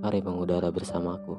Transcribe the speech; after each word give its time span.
Mari 0.00 0.24
mengudara 0.24 0.72
bersamaku. 0.72 1.36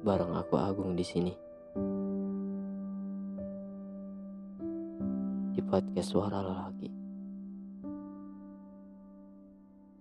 Bareng 0.00 0.32
aku 0.40 0.56
Agung 0.56 0.96
di 0.96 1.04
sini. 1.04 1.36
Di 5.52 5.60
podcast 5.60 6.16
Suara 6.16 6.40
Lelaki. 6.40 6.88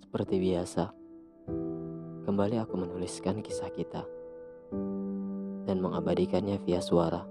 Seperti 0.07 0.35
biasa, 0.39 0.83
kembali 2.23 2.55
aku 2.55 2.79
menuliskan 2.79 3.43
kisah 3.43 3.67
kita 3.75 4.07
dan 5.67 5.77
mengabadikannya 5.83 6.55
via 6.63 6.79
suara. 6.79 7.30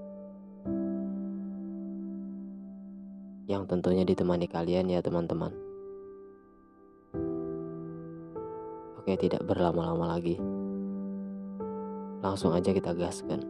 Yang 3.51 3.67
tentunya 3.67 4.07
ditemani 4.07 4.47
kalian 4.47 4.87
ya 4.95 5.03
teman-teman. 5.03 5.51
Oke, 8.95 9.19
tidak 9.19 9.43
berlama-lama 9.43 10.15
lagi. 10.15 10.39
Langsung 12.23 12.55
aja 12.55 12.71
kita 12.71 12.95
gaskan. 12.95 13.43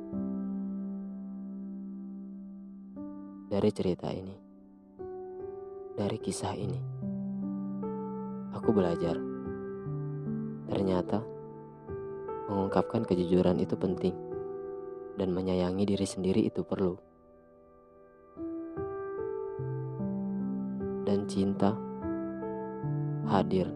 Dari 3.52 3.70
cerita 3.77 4.08
ini, 4.08 4.32
dari 6.00 6.16
kisah 6.16 6.56
ini, 6.56 6.80
aku 8.56 8.72
belajar. 8.72 9.20
Ternyata 10.70 11.20
mengungkapkan 12.48 13.05
kejujuran 13.05 13.60
itu 13.60 13.77
penting 13.77 14.16
dan 15.20 15.28
menyayangi 15.34 15.84
diri 15.84 16.06
sendiri 16.08 16.47
itu 16.48 16.64
perlu. 16.64 17.09
Dan 21.11 21.27
cinta 21.27 21.75
hadir 23.27 23.66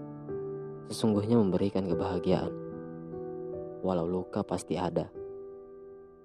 sesungguhnya 0.86 1.34
memberikan 1.34 1.82
kebahagiaan. 1.82 2.54
Walau 3.82 4.06
luka 4.06 4.46
pasti 4.46 4.78
ada, 4.78 5.10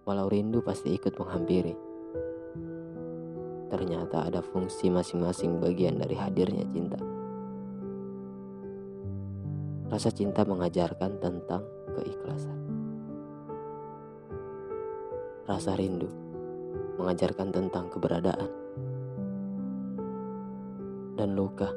walau 0.06 0.30
rindu 0.30 0.62
pasti 0.62 0.94
ikut 0.94 1.18
menghampiri. 1.18 1.74
Ternyata 3.74 4.30
ada 4.30 4.46
fungsi 4.46 4.94
masing-masing 4.94 5.58
bagian 5.58 5.98
dari 5.98 6.14
hadirnya 6.14 6.70
cinta. 6.70 7.02
Rasa 9.90 10.14
cinta 10.14 10.46
mengajarkan 10.46 11.18
tentang 11.18 11.66
keikhlasan. 11.98 12.58
Rasa 15.50 15.74
rindu 15.74 16.08
mengajarkan 17.02 17.50
tentang 17.50 17.90
keberadaan 17.90 18.69
dan 21.20 21.36
luka 21.36 21.68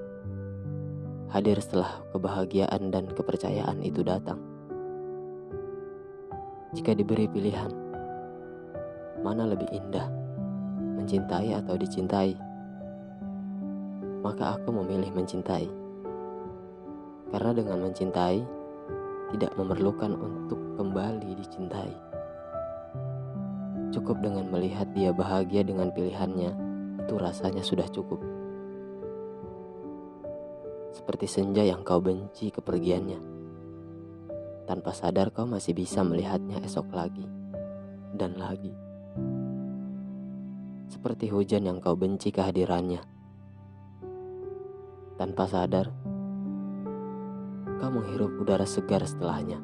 hadir 1.33 1.57
setelah 1.65 2.05
kebahagiaan 2.13 2.93
dan 2.93 3.09
kepercayaan 3.09 3.81
itu 3.81 4.05
datang. 4.05 4.37
Jika 6.77 6.93
diberi 6.93 7.25
pilihan, 7.25 7.73
mana 9.25 9.49
lebih 9.49 9.65
indah, 9.73 10.13
mencintai 11.01 11.57
atau 11.57 11.81
dicintai? 11.81 12.37
Maka 14.21 14.61
aku 14.61 14.77
memilih 14.77 15.09
mencintai. 15.17 15.67
Karena 17.33 17.51
dengan 17.57 17.81
mencintai, 17.81 18.45
tidak 19.33 19.57
memerlukan 19.57 20.13
untuk 20.13 20.61
kembali 20.77 21.33
dicintai. 21.41 21.93
Cukup 23.89 24.21
dengan 24.21 24.53
melihat 24.53 24.85
dia 24.93 25.17
bahagia 25.17 25.65
dengan 25.65 25.89
pilihannya, 25.97 26.53
itu 27.01 27.15
rasanya 27.17 27.65
sudah 27.65 27.89
cukup 27.89 28.42
seperti 31.03 31.27
senja 31.27 31.67
yang 31.67 31.83
kau 31.83 31.99
benci 31.99 32.55
kepergiannya. 32.55 33.19
Tanpa 34.71 34.95
sadar 34.95 35.35
kau 35.35 35.51
masih 35.51 35.75
bisa 35.75 36.07
melihatnya 36.07 36.63
esok 36.63 36.95
lagi 36.95 37.27
dan 38.15 38.39
lagi. 38.39 38.71
Seperti 40.87 41.27
hujan 41.27 41.67
yang 41.67 41.83
kau 41.83 41.99
benci 41.99 42.31
kehadirannya. 42.31 43.03
Tanpa 45.19 45.51
sadar, 45.51 45.91
kau 47.83 47.91
menghirup 47.91 48.39
udara 48.39 48.63
segar 48.63 49.03
setelahnya. 49.03 49.59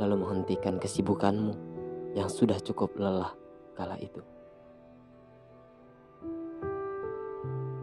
Lalu 0.00 0.16
menghentikan 0.16 0.80
kesibukanmu 0.80 1.52
yang 2.16 2.32
sudah 2.32 2.56
cukup 2.56 2.96
lelah 2.96 3.36
kala 3.76 4.00
itu. 4.00 4.24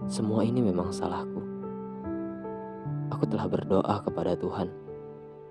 Semua 0.09 0.41
ini 0.41 0.65
memang 0.65 0.89
salahku 0.89 1.50
Aku 3.21 3.29
telah 3.37 3.45
berdoa 3.45 4.01
kepada 4.01 4.33
Tuhan 4.33 4.65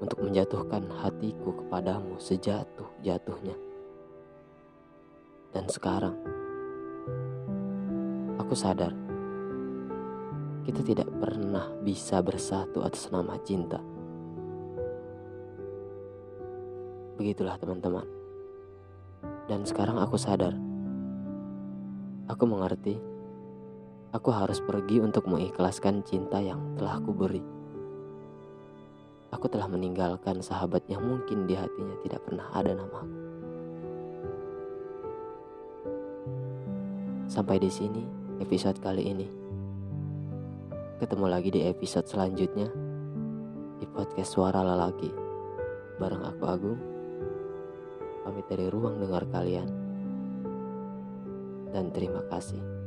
untuk 0.03 0.26
menjatuhkan 0.26 0.91
hatiku 0.91 1.54
kepadamu 1.54 2.19
sejatuh-jatuhnya. 2.19 3.54
Dan 5.54 5.70
sekarang, 5.70 6.19
aku 8.42 8.59
sadar 8.59 8.91
kita 10.66 10.82
tidak 10.82 11.14
pernah 11.22 11.70
bisa 11.86 12.19
bersatu 12.19 12.82
atas 12.82 13.06
nama 13.14 13.38
cinta. 13.38 13.78
Begitulah 17.22 17.54
teman-teman. 17.54 18.10
Dan 19.47 19.62
sekarang 19.62 20.03
aku 20.03 20.19
sadar. 20.19 20.59
Aku 22.26 22.50
mengerti 22.50 22.98
Aku 24.10 24.34
harus 24.34 24.59
pergi 24.59 24.98
untuk 24.98 25.30
mengikhlaskan 25.30 26.03
cinta 26.03 26.42
yang 26.42 26.75
telah 26.75 26.98
aku 26.98 27.14
beri. 27.14 27.59
Aku 29.30 29.46
telah 29.46 29.70
meninggalkan 29.70 30.42
sahabat 30.42 30.82
yang 30.91 31.06
mungkin 31.06 31.46
di 31.46 31.54
hatinya 31.54 31.94
tidak 32.02 32.26
pernah 32.26 32.50
ada 32.50 32.74
namaku. 32.74 33.18
Sampai 37.30 37.62
di 37.62 37.70
sini 37.70 38.02
episode 38.42 38.82
kali 38.82 39.06
ini. 39.06 39.28
Ketemu 40.98 41.26
lagi 41.30 41.54
di 41.54 41.62
episode 41.62 42.10
selanjutnya 42.10 42.66
di 43.78 43.86
podcast 43.86 44.34
Suara 44.34 44.66
Lelaki 44.66 45.30
bareng 46.00 46.24
aku 46.26 46.44
Agung. 46.48 46.80
Pamit 48.26 48.48
dari 48.50 48.66
ruang 48.66 48.98
dengar 48.98 49.28
kalian. 49.30 49.68
Dan 51.70 51.94
terima 51.94 52.26
kasih. 52.26 52.79